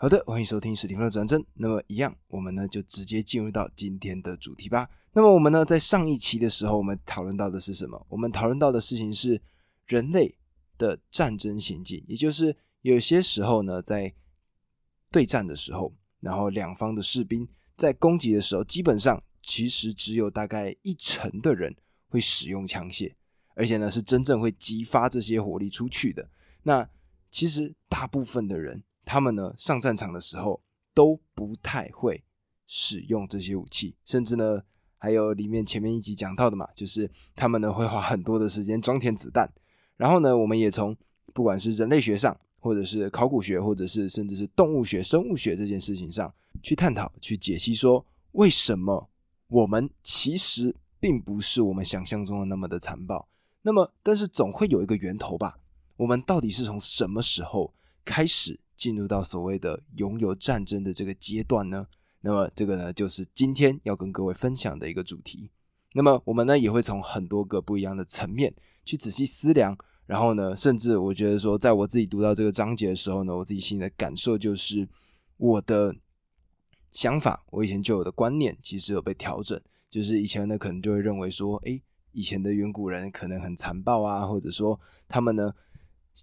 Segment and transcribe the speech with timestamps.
[0.00, 1.44] 好的，欢迎收听史蒂芬的转正。
[1.54, 4.88] 那么，一样，我们呢就直接进入到今天的主题吧。
[5.12, 8.06] 那么，我们呢在上一期的时候，我们讨论到的是什么？
[8.08, 9.42] 我们讨论到的事情是
[9.86, 10.32] 人类
[10.78, 14.14] 的战争行径，也就是有些时候呢，在
[15.10, 21.74] 对战的时候，然后两方的士兵在攻击的时候，基本上其实只有大概一成的人
[22.06, 23.12] 会使用枪械，
[23.56, 26.30] 而且呢是真正会激发这些火力出去的。
[26.62, 26.88] 那
[27.32, 28.80] 其实大部分的人。
[29.08, 30.60] 他们呢上战场的时候
[30.92, 32.22] 都不太会
[32.66, 34.62] 使用这些武器，甚至呢
[34.98, 39.50] 还有里面前面一集讲到的嘛，就是他们呢会花很多的时间装填子弹。
[39.96, 40.94] 然后呢，我们也从
[41.32, 46.30] 不管是人类学上，或者是考古学，或者是甚至是动物学、生物学这件事情上
[46.62, 49.08] 去探讨、去解析，说为什么
[49.46, 53.26] 我们其实并不是我们想象中的那么的残暴。
[53.62, 55.58] 那么，但是总会有一个源头吧？
[55.96, 57.72] 我们到底是从什么时候
[58.04, 58.60] 开始？
[58.78, 61.88] 进入到所谓的拥有战争的这个阶段呢？
[62.20, 65.50] 那么这个呢，就是今天要跟各位分享的一个主题。
[65.94, 69.76] 那么我们呢，也会从很多个不一样的层面去仔细思量。
[70.06, 74.88] 然后呢，甚至我觉得说，在我自己读到这个章节的时候呢，我自己心里的感受就是，
[75.36, 75.94] 我的
[76.92, 79.60] 想法，我以前就有的观念，其实有被调整。
[79.90, 85.52] 就是以前呢，可能就会认为说，诶，以前的远古人可能很残暴啊，或者说他们呢，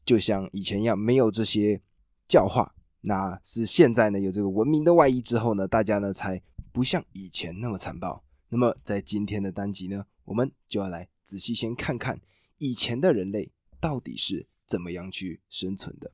[0.04, 1.82] 就像以前一样，没有这些。
[2.28, 8.24] 教化，那是现在呢有这个文明的外衣之后呢，大家呢才不像以前那么残暴。
[8.50, 12.20] 那么在今天的单集呢，我们就要来仔细先看看
[12.58, 16.12] 以前的人类到底是怎么样去生存的。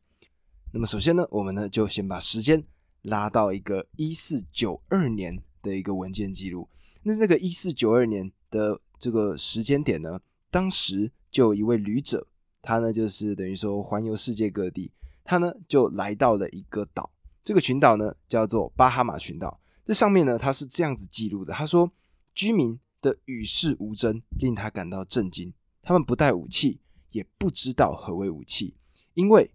[0.74, 2.64] 那么首先呢，我们呢就先把时间
[3.04, 6.68] 拉到一个一四九二年的一个文件记录。
[7.04, 12.28] 那这个一四九二年的这个时间点呢，当时就有一位旅者，
[12.62, 14.92] 他呢就是等于说环游世界各地。
[15.24, 17.12] 他呢就来到了一个岛，
[17.44, 19.60] 这个群岛呢叫做巴哈马群岛。
[19.86, 21.92] 这上面呢他是这样子记录的：他说，
[22.34, 25.54] 居民的与世无争令他感到震惊。
[25.82, 26.80] 他们不带武器，
[27.10, 28.76] 也不知道何为武器，
[29.14, 29.52] 因为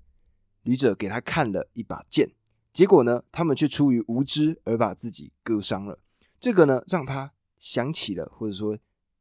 [0.62, 2.30] 旅者给他看了一把剑，
[2.72, 5.98] 结果呢他们却出于无知而把自己割伤了。
[6.40, 8.76] 这个呢让他想起了，或者说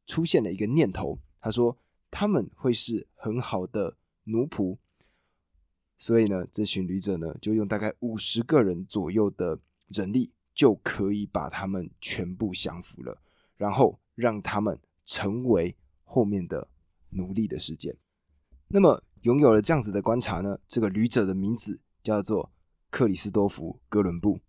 [0.06, 1.18] 出现了一个念头。
[1.40, 1.78] 他说
[2.10, 4.76] 他们会是很好的奴仆。
[5.98, 9.58] 所以呢，这群旅者呢，就用大概五十个人左右的
[9.88, 13.20] 人力，就可以把他们全部降服了，
[13.56, 15.74] 然后让他们成为
[16.04, 16.68] 后面的
[17.10, 17.96] 奴隶的事件。
[18.68, 22.52] 那么，拥有了这样子的观察呢，这个旅者的名字叫做
[22.90, 24.40] 克里斯多夫·哥伦布。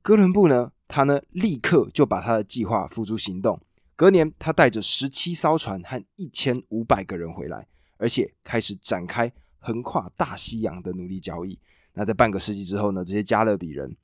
[0.00, 3.60] 哥伦布呢，他呢立刻就把他的计划付诸行动。
[3.94, 7.68] 隔年，他带着十七艘船和一千五百个人回来，
[7.98, 9.30] 而且开始展开。
[9.58, 11.58] 横跨大西洋的奴隶交易。
[11.94, 13.04] 那在半个世纪之后呢？
[13.04, 13.96] 这些加勒比人，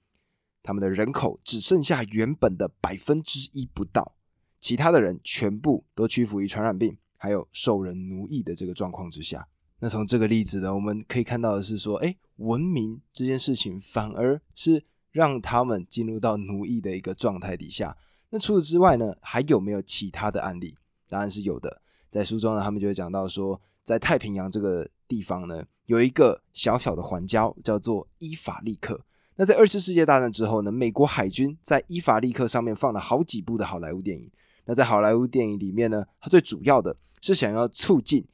[0.65, 4.17] 他们的人口只剩下原本的百分之一不到，
[4.59, 9.47] 其他的人全部都屈服于传染病，还有受人奴役的这个状况之下。
[9.79, 17.97] 那从这个例子呢，我们可以看到的是说，哎，文明这件事情反而是让他们进入到奴役的一个状态底下。
[18.31, 20.75] 那除此之外呢，还有没有其他的案例？
[21.09, 21.81] 当然是有的。
[22.11, 24.91] 在书中呢，他们就会讲到说，在太平洋这个。
[25.09, 29.05] 地方呢，有一个小小的环礁，叫做伊法利克。
[29.37, 34.31] 那在二次世界大战之后呢，美国海军在伊法利克上面放了好几部的好莱坞电影。
[34.67, 38.27] 那在好莱坞电影里面呢，它最主要的是想要促进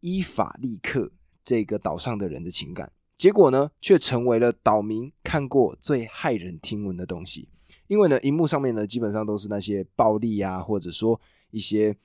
[0.00, 1.10] 伊法利克
[1.42, 7.48] 这个岛上的人的情感，结果呢，却成为了岛民看过最骇人听闻的东西。
[7.86, 11.96] 因为呢，荧幕上面呢，基本上都是那些暴力啊，或者说一些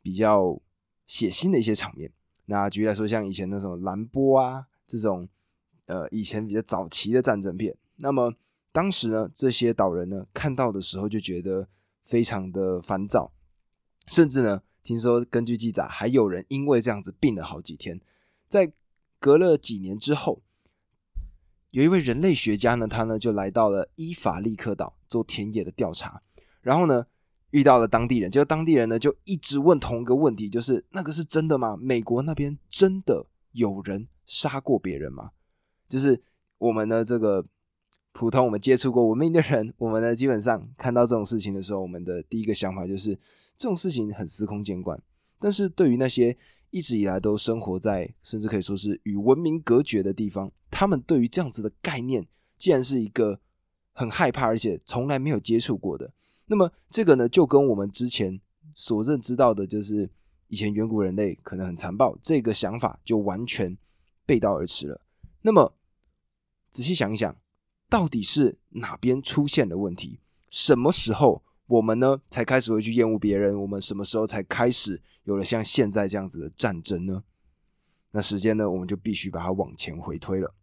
[0.00, 0.60] 比较
[1.06, 2.12] 血腥的一些场面。
[2.46, 5.28] 那举例来说，像以前那种蓝波啊，这种
[5.86, 8.34] 呃以前比较早期的战争片，那么
[8.72, 11.68] 当时呢，这些岛人呢看到的时候就觉得
[12.04, 13.32] 非常的烦躁，
[14.08, 18.00] 甚至呢，听说根据记载，还有人因为这样子病了好几天。
[18.48, 18.72] 在
[19.18, 20.42] 隔了几年之后，
[21.70, 26.22] 有一位人类学家呢，他呢就来到了伊法利克岛做田野的调查，
[26.60, 27.06] 然后呢。
[27.52, 31.76] 遇到了当地人，结果当地人呢就一直问同一个问题，就是那个是真的吗？
[31.80, 35.30] 美国那边真的有人杀过别人吗？
[35.88, 36.20] 就是
[36.58, 37.44] 我们的这个
[38.12, 43.14] 普通我们接触过文明的人， 我们呢基本上看到这种事情的时候，我们的第一个想法就是
[43.56, 45.00] 这种事情很司空见惯。
[45.38, 46.36] 但是对于那些
[46.70, 52.26] 一直以来都生活在甚至可以说是与文明隔绝的地方，他们对于这样子的概念，
[52.56, 53.38] 既然是一个
[53.92, 56.10] 很害怕而且从来没有接触过的。
[56.46, 58.40] 那么这个呢，就跟我们之前
[58.74, 60.10] 所认知到的，就是
[60.48, 63.76] 以前远古人类可能很残暴，这个想法就完全
[64.26, 65.00] 背道而驰了。
[65.42, 65.74] 那么
[66.70, 67.34] 仔细想一想，
[67.88, 70.20] 到底是哪边出现了问题？
[70.50, 73.58] 什么时候我们呢才开始会去厌恶别人？
[73.60, 77.24] 我们什么时候才开始有了像现在这样子的战争呢？
[78.10, 80.54] 那时间呢，我们就必须把它往前回推了。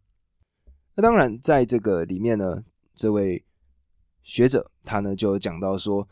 [0.94, 3.44] 那当然，在这个里面呢，这位
[4.22, 6.08] 学者他呢就讲到说，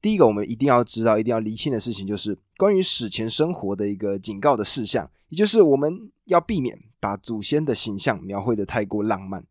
[0.00, 9.44] 第一个我们一定要知道、一定要厘清的事情，就是关于史前生活的一个警告的事项，也就是我们要避免把祖先的形象描绘的太过浪漫，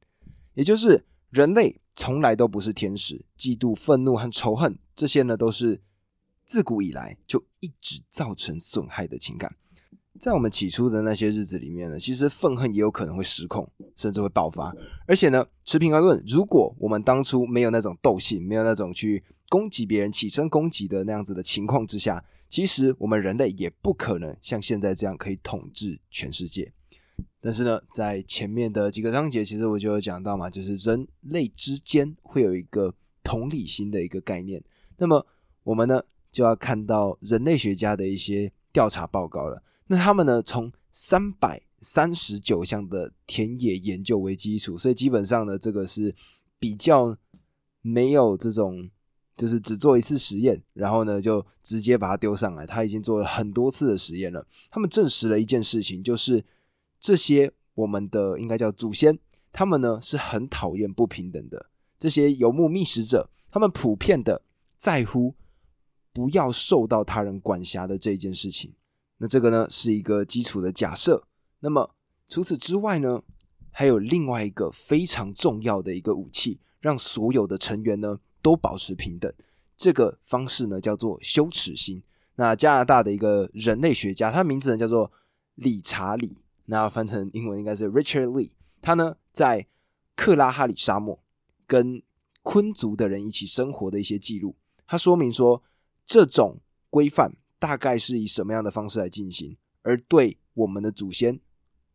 [0.54, 5.81] 也就是人类从来都不是天使，嫉妒、愤怒和仇恨这些呢，都是
[6.46, 9.56] 自古以来就一直造成损害的情感。
[10.19, 14.73] 在我们起初的那些日子里面呢，其实愤恨也有可能会失控，甚至会爆发。
[15.06, 26.71] 而且呢，持平而论，如果我们当初没有那种斗性，没有那种去攻击别人、起身攻击的那样子的情况之下，其实我们人类也不可能像现在这样可以统治全世界。
[27.41, 34.63] 但是呢，在前面的几个章节，其实我就有讲到嘛，就是人类之间会有一个同理心的一个概念。
[34.97, 35.27] 那么
[35.63, 36.01] 我们呢，
[36.31, 39.62] 就要看到人类学家的一些调查报告了。
[39.88, 40.42] 那他们呢？
[40.42, 46.16] 从三百三十九项的田野研究为基础，所以基本上呢，这个是
[46.58, 47.16] 比较
[47.82, 48.90] 没有这种，
[49.38, 52.66] 就是只做一次实验，然后呢就直接把它丢上来。
[52.66, 54.48] 他已经做了很多次的实验了。
[54.72, 56.44] 他们证实了一件事情，就是
[57.00, 59.20] 这些我们的应该叫祖先，
[59.52, 61.64] 他们呢是很讨厌不平等的。
[62.00, 64.42] 这些游牧觅食者，他们普遍的
[64.78, 65.36] 在乎
[66.12, 68.74] 不要受到他人管辖的这一件事情。
[69.17, 71.25] 那这个呢是一个基础的假设。
[71.59, 71.95] 那么
[72.27, 73.21] 除此之外呢，
[73.71, 79.31] 还有另外一个非常重要的一个武器，让所有的成员呢都保持平等。
[79.77, 82.03] 这个方式呢叫做羞耻心。
[82.35, 85.12] 那加拿大的一个人类学家，他名字呢叫做
[85.56, 88.51] 理查里，那翻成英文应该是 Richard Lee。
[88.81, 89.65] 他呢在
[90.15, 91.17] 克拉哈里沙漠
[91.65, 92.03] 跟
[92.44, 95.63] 昆族的人一起生活的一些记录，他说明说
[96.06, 96.59] 这种
[96.89, 97.31] 规范。
[97.60, 101.40] 大概是以什么样的方式来进行，而对我们的祖先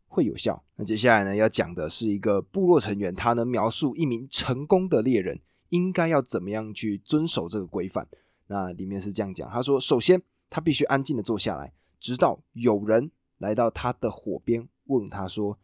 [0.08, 0.64] 会有效？
[0.76, 8.08] 那接下来呢，要讲的是一个部落成员，他能描述一名成功的猎人应该要怎么样去遵守这个规范。
[8.46, 15.56] 那里面是这样讲，他说：首先，他必须安静的坐下来，直到有人来到他的火边，问他说：“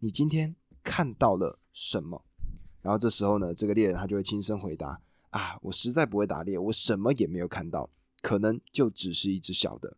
[0.00, 2.24] 你今天看到了什么？”
[2.82, 5.00] 然后这时候呢，这个猎人他就会轻声回答
[5.30, 7.88] ：“啊，我实在不会打猎，我什么也没有看到。”
[8.22, 9.94] 可能就只是一只小的，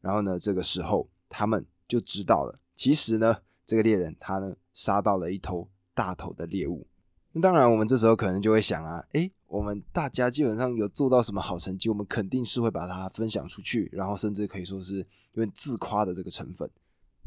[0.00, 6.86] 然后呢，这个时候他们就知道了，其实呢，这个猎人他呢杀到了一头大头的猎物。
[7.32, 14.98] 那当然，我们这时候可能就会想啊，诶，我们大家基本上有做到什么好成绩，我们肯定是会把它分享出去，然后甚至可以说是
[15.32, 16.70] 有点自夸的这个成分。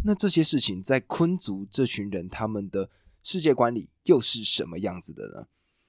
[0.03, 2.87] 那这些事情在昆族这群人他们的
[3.23, 5.47] 世界观里又是什么样子的呢？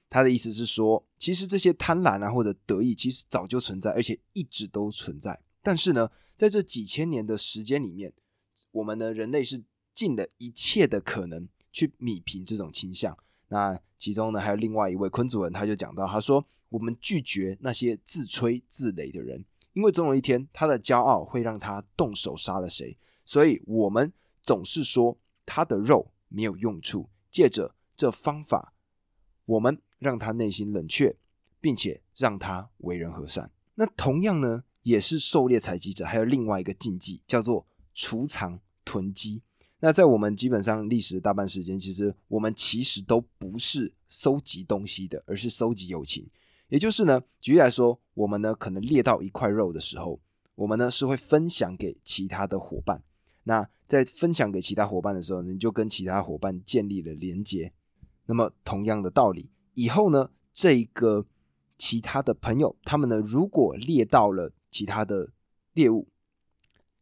[0.09, 5.37] 他的意思是说，其实这些贪婪啊或者得意，其实早就存在，而且一直都存在。
[5.61, 8.13] 但是呢，在这几千年的时间里面，
[8.71, 9.61] 我们呢人类是
[9.93, 13.17] 尽了一切的可能去弭平这种倾向。
[13.49, 19.43] 那其中呢，还有另外一位昆族人，他就讲到，他说：“我们拒绝那些自吹自擂的人，
[19.73, 22.97] 因为总有一天他的骄傲会让他动手杀了谁。
[23.25, 28.73] 所以我们总是说他的肉没有用处，借着这方法，
[29.43, 31.15] 我们。”让他内心冷却，
[31.59, 33.49] 并且让他为人和善。
[33.75, 39.41] 那同样呢，也是狩猎采集者，还有另外一个禁忌，叫做储藏囤积。
[39.79, 46.27] 那在我们基本上历史的大半时间，其实我们其实都不是收集东西的，而是收集友情。
[46.69, 50.19] 也就是呢，举例来说，我们呢可能猎到一块肉的时候，
[50.55, 53.03] 我们呢是会分享给其他的伙伴。
[53.43, 57.71] 那在分享给其他伙伴的时候，你就跟其他伙伴建立了连接。
[58.25, 59.49] 那么同样的道理。
[59.77, 61.23] 以后呢，这个
[61.77, 65.29] 其他的朋友，他们呢，如果猎到了其他的
[65.73, 66.07] 猎物，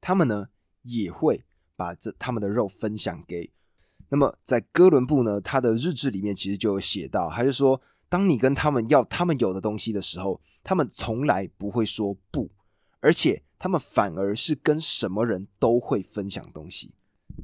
[0.01, 0.49] 他们呢
[0.81, 1.45] 也会
[1.77, 3.49] 把这他们的肉分享给。
[4.09, 12.51] 那么在哥伦布呢，他的日志里面其实就有写到，还是说，当你跟他们要他们有的东西的时候，他们从来不会说不，
[12.99, 16.93] 而且他们反而是跟什么人都会分享东西。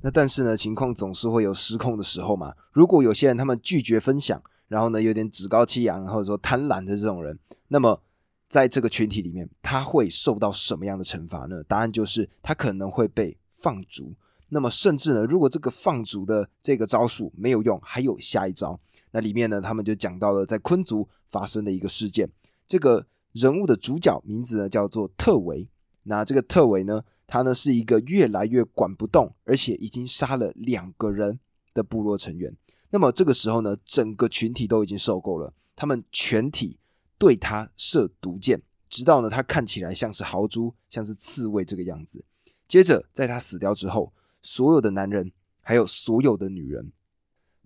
[0.02, 2.54] 那但是呢，情况总是会有失控的时候嘛。
[2.74, 7.38] 如果有些人他们拒绝分享，然后呢，有点趾高气扬，或者说贪婪的这种人，
[7.68, 8.02] 那么
[8.48, 11.62] 在这个群体里面，他会受到什么样的惩罚呢？
[11.66, 14.16] 答案就是他可能会被放逐。
[14.48, 18.80] 那么甚至呢，如果这个放逐的这个招数没有用，还有下一招。
[19.12, 22.32] 那里面呢，他们就讲到了在昆族发生的一个事件。
[22.66, 25.68] 这个人物的主角名字呢叫做特维。
[26.04, 31.42] 那这个特维呢，他呢是一个越来越管不动，而且已经杀了两个人
[31.74, 32.56] 的部落成员。
[32.92, 36.78] 那么这个时候呢，整个群体都已经受够了，他们全体
[37.18, 42.24] 对他射毒箭，直到呢他看起来像是豪猪，像是刺猬这个样子。
[42.68, 45.32] 接着在他死掉之后，所有的男人
[45.62, 46.92] 还有所有的女人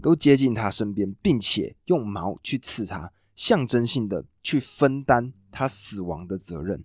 [0.02, 6.84] 都接近他身边，并且用矛去刺他，象征性的去分担他死亡的责任。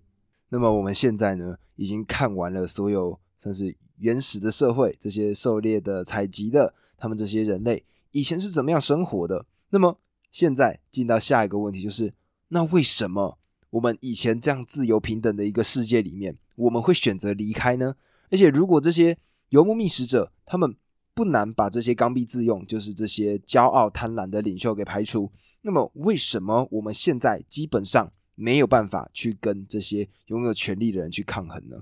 [0.48, 7.84] 那么我们现在呢，已经看完了所有算是原始的社会，这些狩猎的、采集的，他们这些人类。
[8.12, 9.46] 以前是怎么样生活的？
[9.70, 9.98] 那么
[10.30, 12.12] 现在进到下一个问题，就是
[12.48, 13.38] 那为什么
[13.70, 17.94] 我们以前这样自由平等的一个世界里面，我们会选择离开呢？
[18.30, 19.16] 而且如果这些
[19.50, 20.74] 游牧觅食者他们
[21.14, 25.30] 不难把这些刚愎自用，就是这些骄傲贪婪的领袖给排除，
[25.62, 31.76] 那么为什么我们现在基本上没有办法去跟这些拥有权力的人去抗衡呢？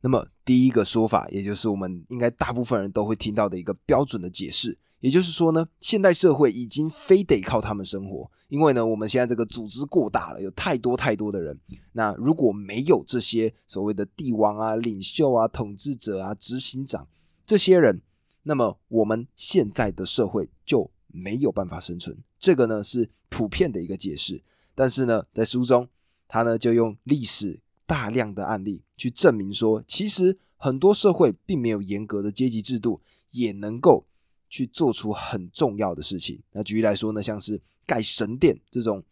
[0.00, 4.76] 那么第一个说法，也就是我们应该大部分人都会听到的一个标准的解释。
[5.02, 11.58] 也就是说呢，现代社会已经非得靠他们生活，因为呢，我们现在这个组织过大了，有太多太多的人。
[11.90, 17.08] 那如果没有这些所谓的帝王啊、领袖啊、统治者啊、执行长
[17.44, 18.00] 这些人，
[18.44, 22.16] 那么我们现在的社会就没有办法生存。
[22.38, 24.40] 这个呢是普遍的一个解释。
[24.72, 25.88] 但是呢，在书中
[26.28, 33.00] 他呢就用历史大量的案例去证明说，其实很多社会并没有严格的阶级制度，
[33.32, 34.04] 也能够。
[34.52, 36.38] 去做出很重要的事情。
[36.52, 39.02] 那举例来说呢，像是盖神殿这种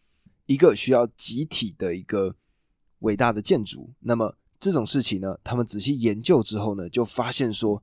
[0.45, 2.37] 一个需要集体的一个
[2.99, 7.83] 伟大的建筑，那么这种事情呢，他们仔细研究之后呢，就发现说，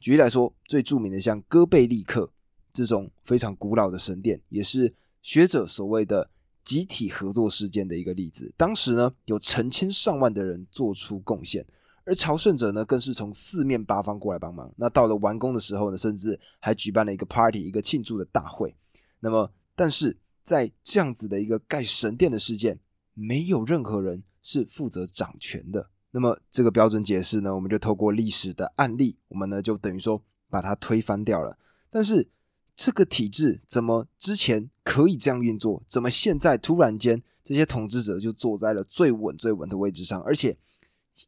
[0.00, 2.32] 举例来说，最著名的像哥贝利克
[2.72, 6.30] 这种非常古老的神殿，也是学者所谓的
[6.64, 8.50] 集体合作事件的一个例子。
[8.56, 11.66] 当时呢，有成千上万的人做出贡献。
[12.06, 14.70] 而朝圣者呢，更是从四面八方过来帮忙。
[14.76, 18.74] 那到了完工的时候呢，甚至还举办了一个 party，一个庆祝的大会。
[19.20, 22.78] 那么，但是在这样子的一个盖神殿的事件，
[23.14, 25.88] 没有任何人是负责掌权的。
[26.10, 31.56] 那么，这个标准解释呢，我们就透过历史的案例，我们呢就等于说把它推翻掉了。
[31.88, 32.28] 但是，
[32.76, 35.82] 这个体制怎么之前可以这样运作？
[35.88, 40.54] 怎么现在突然间这些统治者就坐在了最稳最稳的位置上，而且？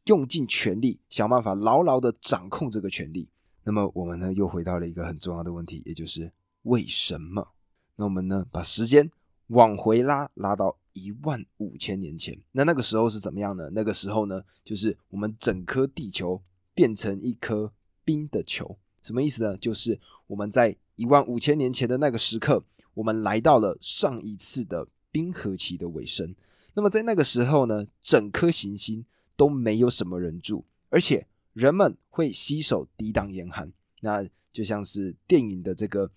[0.05, 3.29] 用尽全力想办法牢牢的掌控这个权力，
[3.63, 6.31] 那么我们呢又回到了一个很重要的问题，也就是
[6.63, 7.47] 为什么？
[7.95, 9.09] 那我们呢把时间
[9.47, 13.69] 往回拉，拉到一万五千年前，那那个时候是怎么样呢？
[13.71, 16.41] 那个时候呢，就是我们整颗地球
[16.73, 17.71] 变成一颗
[18.03, 19.57] 冰的球，什么意思呢？
[19.57, 22.61] 就是我们在一万五千年前的那个时刻，
[22.93, 26.35] 我们来到了上一次的冰河期的尾声。
[26.73, 29.05] 那么在那个时候呢，整颗行星。
[29.37, 36.09] 都没有什么人住，而且人们会洗手抵挡严寒，那就像是电影的这个《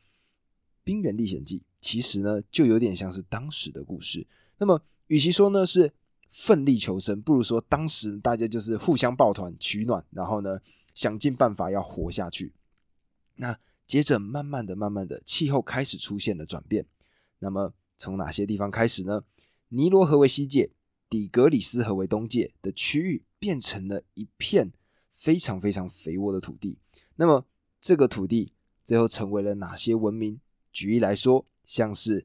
[0.83, 4.27] 冰原历险记》，其实呢就有点像是当时的故事。
[4.59, 5.93] 那么，与其说呢是
[6.31, 10.59] 奋力求生，不如说当时大家就是互相抱团取暖，然后呢
[10.95, 12.53] 想尽办法要活下去。
[13.37, 16.87] 那接着慢慢的、慢慢的，气候开始出现了转变。
[17.39, 19.23] 那么从哪些地方开始呢？
[19.69, 20.71] 尼罗河为西界。
[21.11, 24.73] 底格里斯河为东界的区域变成了一片
[25.13, 26.79] 非常非常肥沃的土地。
[27.17, 27.45] 那么，
[27.81, 28.53] 这个土地
[28.85, 30.41] 最后成为了哪些文明？
[30.73, 32.25] 举例来说，像是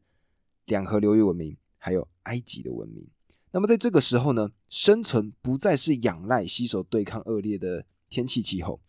[0.66, 3.08] 两河流域文明，还有埃及的文明。
[3.52, 8.80] 那么，在这个时候呢，生存不再是仰赖携手对抗恶劣的天气气候，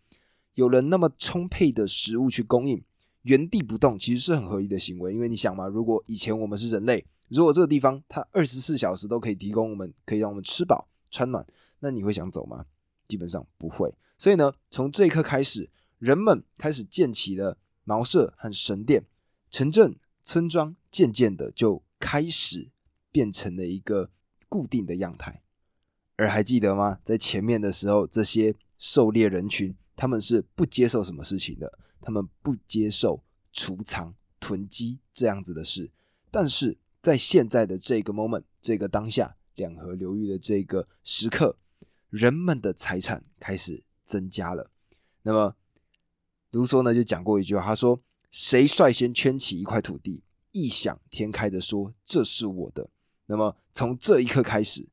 [0.53, 2.85] 有了那么充沛的食物去供应，
[3.23, 5.15] 原地不动其实是很合理的行为。
[5.15, 7.07] 因为你想嘛，如果以前我们是人类。
[7.29, 11.45] 如果这个地方它二十四小时都可以提供我们，可以让我们吃饱穿暖，
[11.81, 12.65] 那你会想走吗？
[13.09, 13.93] 基本上不会。
[14.17, 15.69] 所以呢，从这一刻开始，
[15.99, 19.05] 人们开始建起了茅舍和神殿，
[19.51, 22.71] 城镇村庄渐渐的就开始
[23.11, 24.11] 变成了一个
[24.49, 25.43] 固定的样态。
[26.17, 26.99] 而还记得吗？
[27.03, 35.91] 在前面的时候，这些狩猎人群他们是不接受什么事情的，他们不接受储藏囤积这样子的事，
[36.31, 36.79] 但是。
[37.07, 41.57] 在现在的这个 moment，这个当下，两河流域的这个时刻，
[42.11, 44.73] 人们的财产开始增加了。
[45.23, 45.55] 那么
[46.51, 52.91] 卢梭呢就讲过一句话，他说：“谁率先圈起一块土地，异想天开的说这是我的。”
[53.27, 54.89] 那么从这一刻开始，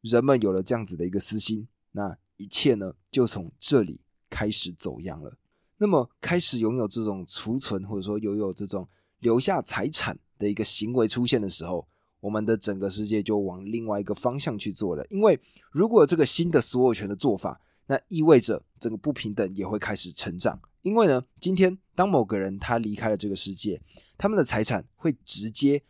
[0.00, 5.38] 人们有了这样子的一个私心，那一切呢就从这里开始走样了。
[5.76, 8.88] 那么开始拥有这种储存，或者说拥有这种
[9.20, 10.18] 留下财产。
[10.42, 11.86] 的一个行为出现的时候，
[12.18, 15.06] 我们的整个世界就往另外一个方向去做了。
[15.08, 15.38] 因为
[15.70, 23.80] 如果这个新的所有权的做法，那意味着整个不平等也会开始成长，因为呢，今天当某个人他离开了这个世界，
[24.18, 25.82] 他们的财产会直接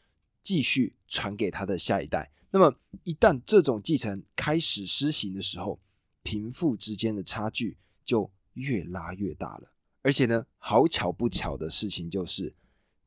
[0.42, 2.30] 继续传给他的下一代。
[2.50, 5.80] 那么，一旦这种继承开始施行的时候，
[6.22, 9.72] 贫富之间的差距就越拉越大了。
[10.02, 12.54] 而且呢，好巧不巧的事情就是，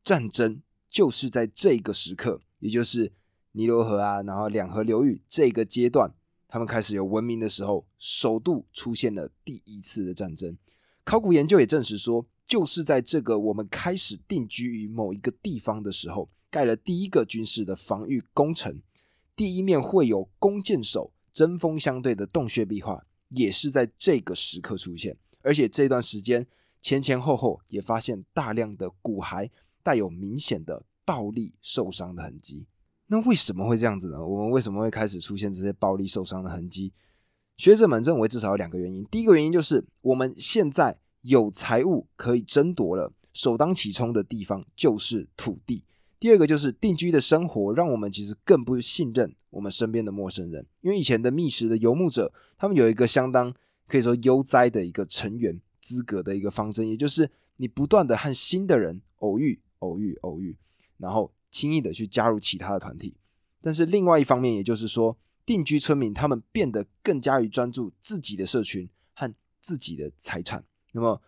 [0.03, 3.11] 战争就是在这个时刻，也就是
[3.53, 6.11] 尼罗河啊，然后两河流域这个阶段，
[6.47, 10.57] 他们开始有文明的时候，首度出现了第一次的战争。
[11.03, 18.81] 考古研究也证实说，就是在这个我们开始定居于某一个地方的时候，盖了第一个军事的防御工程。
[19.35, 25.17] 第一面会有弓箭手针锋相对的洞穴壁画，也是在这个时刻出现。
[25.41, 26.47] 而且这段时间
[26.81, 29.49] 前前后后也发现大量的骨骸
[29.85, 32.65] 带有明显的暴力受伤的痕迹。
[33.05, 34.25] 那为什么会这样子呢？
[34.25, 36.91] 我们为什么会开始出现这些暴力受伤的痕迹？
[37.55, 39.05] 学者们认为至少有两个原因。
[39.11, 45.83] 第一个原因就是我们现在有财物可以争夺了，首当其冲的地方就是土地。
[46.19, 53.53] 第二个就是定居的生活，让我们其实更不信任我们身边的陌生人，因为以前的觅食的游牧者，他们有一个相当
[53.87, 60.57] 可以说悠哉的一个成员资格的一个方针，也就是你不断的和新的人偶遇、偶遇、偶遇，
[60.97, 63.15] 然后轻易的去加入其他的团体。
[63.61, 70.65] 但是另外一方面，也就是说，定居村民他们变得更加于专注自己的社群和自己的财产。
[70.91, 71.21] 那么，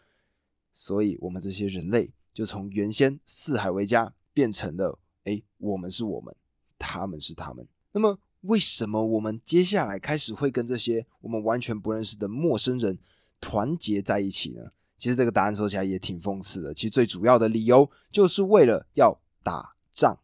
[0.73, 4.13] 所以我们这些人类就从原先四海为家。
[4.37, 6.35] 变成了，哎，我们是我们，
[6.77, 7.67] 他们是他们。
[7.91, 12.99] 那么，为什么我们接下来开始会跟这些我们完全不认识的陌生人
[13.41, 14.61] 团结在一起呢？
[14.97, 16.73] 其实这个答案说起来也挺讽刺的。
[16.73, 20.19] 其实最主要的理由就是为了要打仗。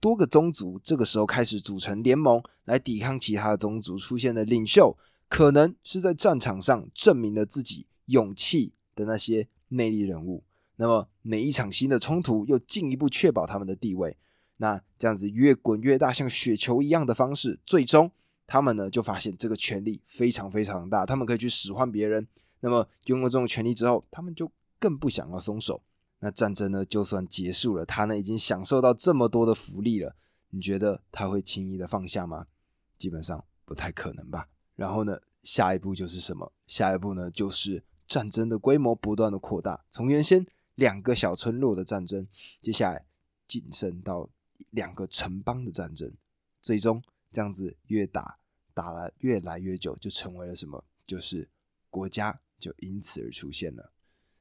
[0.00, 4.96] 多个宗族这个时候开始组成联盟来抵抗其他的宗族出现的领袖，
[5.28, 10.44] 可能是在战场上证明了自己勇气的那些魅力人物。
[10.76, 14.16] 那么每一场新的冲突又进一步确保他们的地位，
[14.58, 18.08] 那这样子越滚越大，像雪球一样的方式，最终
[18.46, 22.28] 他们呢就发现这个权力非常非常大，他们可以去使唤别人。
[22.60, 25.82] 那么拥有这种权利之后，他们就更不想要松手。
[26.20, 30.16] 那战争呢就算结束了，他呢已经享受到这么多的福利了，
[30.50, 32.46] 你觉得他会轻易的放下吗？
[32.96, 34.48] 基本上不太可能吧。
[34.74, 36.52] 然后呢，下一步就是什么？
[36.66, 40.46] 下一步呢就是战争的规模不断的扩大，从原先。
[40.78, 42.24] 两个小村落的战争，
[42.62, 43.04] 接下来
[43.48, 44.30] 晋升到
[44.70, 46.14] 两个城邦的战争，
[46.62, 48.38] 最终这样子越打
[48.74, 50.84] 打了越来越久，就成为了什么？
[51.04, 51.50] 就是
[51.90, 53.92] 国家就因此而出现了。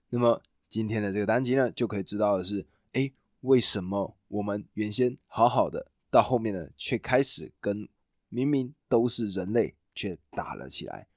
[0.10, 7.88] 那么今天的这个单集呢，就可以知道的是，哎，为什么我们原先好好的，到后面呢，却开始跟
[8.30, 11.08] 明明都是人类却打了起来？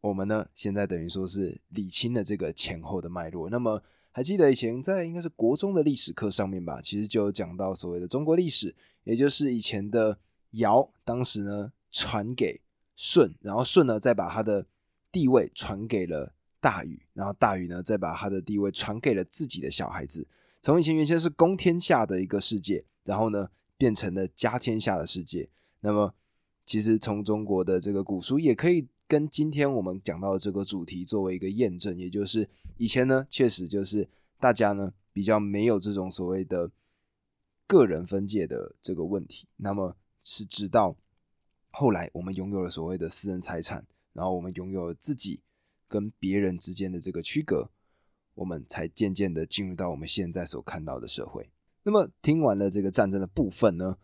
[0.00, 3.48] 我们呢，现在等于说是理清了这个前后的脉络。
[3.48, 3.82] 那么。
[4.10, 10.18] 还记得以前在应该是国中的历史课上面吧，其实就有讲到所谓的中国历史，也就是以前的
[10.52, 12.60] 尧当时呢传给
[12.96, 14.66] 舜，然后舜呢再把他的
[15.12, 16.34] 地位传给了
[16.68, 20.26] 大禹，然后大禹呢再把他的地位传给了自己的小孩子。
[20.60, 25.48] 从以前原先是公天下的一个世界，然后呢变成了家天下的世界。
[25.80, 26.14] 那么
[26.66, 28.86] 其实从中国的这个古书也可以。
[29.08, 34.06] 跟今天我们讲到的这个主题作为一个验证，也就是以前呢，确实就是
[34.38, 36.70] 大家呢比较没有这种所谓的
[37.66, 39.48] 个人分界的这个问题。
[39.56, 40.94] 那么是直到
[41.70, 45.40] 后来我们拥有了所谓的私人财产，然后我们拥有了自己
[45.88, 47.70] 跟别人之间的这个区隔，
[48.34, 51.50] 我们才渐渐的进入到我们现在所看到的社会。
[51.82, 53.96] 那么听完了这个战争的部分呢，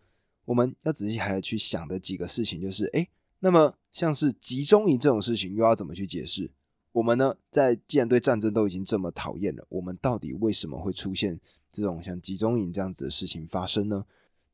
[0.45, 3.07] 我们要仔细还要去想的几个事情就是，哎。
[3.39, 6.49] 那么，像是集中营这种事情，又要怎么去解释？
[6.93, 14.05] 我们呢，在既然对战争都已经这么讨厌了，我们到底为什么会出现这种像集中营这样子的事情发生呢？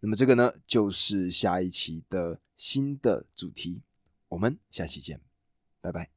[0.02, 3.82] 那么，这个呢，就是下一期的新的主题。
[4.28, 5.22] 我们下期见，
[5.80, 6.12] 拜拜。